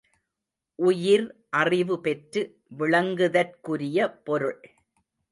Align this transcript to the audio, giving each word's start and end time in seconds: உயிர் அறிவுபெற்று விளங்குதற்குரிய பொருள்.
உயிர் 0.79 1.25
அறிவுபெற்று 1.49 2.41
விளங்குதற்குரிய 2.77 4.07
பொருள். 4.23 4.59